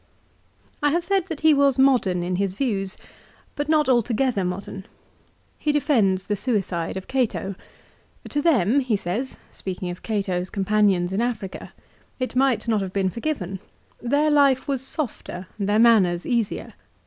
[0.81, 2.97] 2 I have said that he was modern in his views,
[3.55, 4.87] but not altogether modern.
[5.59, 7.53] He defends the suicide of Cato."
[8.31, 11.71] To them," he says, speaking of Gate's companions in Africa,"
[12.27, 13.59] it might not have been forgiven.
[14.01, 16.73] Their life was sbfter and their manners easier.